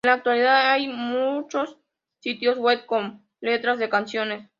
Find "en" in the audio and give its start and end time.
0.03-0.07